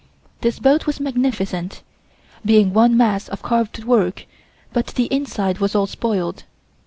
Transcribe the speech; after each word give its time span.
This 0.41 0.57
boat 0.57 0.87
was 0.87 0.99
magnificent, 0.99 1.83
being 2.43 2.73
one 2.73 2.97
mass 2.97 3.27
of 3.29 3.43
carved 3.43 3.83
work, 3.83 4.25
but 4.73 4.87
the 4.87 5.05
inside 5.13 5.59
was 5.59 5.75
all 5.75 5.85
spoiled. 5.85 6.43